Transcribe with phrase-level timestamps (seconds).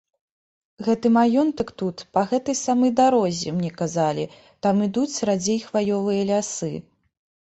[0.85, 4.25] Гэты маёнтак тут, па гэтай самай дарозе, мне казалі,
[4.67, 6.73] там ідуць радзей хваёвыя лясы.